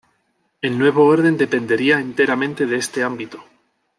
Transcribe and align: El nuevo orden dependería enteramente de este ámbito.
El 0.63 0.79
nuevo 0.79 1.05
orden 1.05 1.37
dependería 1.37 1.99
enteramente 1.99 2.65
de 2.65 2.75
este 2.77 3.03
ámbito. 3.03 3.43